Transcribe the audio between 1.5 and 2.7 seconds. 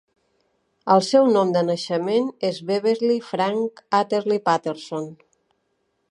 de naixement és